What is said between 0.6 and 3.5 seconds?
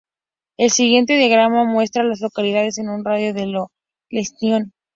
siguiente diagrama muestra a las localidades en un radio de